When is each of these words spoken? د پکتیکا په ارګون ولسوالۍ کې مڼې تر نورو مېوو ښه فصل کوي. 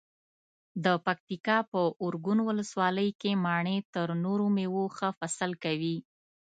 د 0.83 0.85
پکتیکا 1.05 1.57
په 1.71 1.81
ارګون 2.05 2.39
ولسوالۍ 2.47 3.09
کې 3.21 3.31
مڼې 3.45 3.77
تر 3.93 4.07
نورو 4.23 4.45
مېوو 4.55 4.83
ښه 4.95 5.09
فصل 5.19 5.51
کوي. 5.63 5.97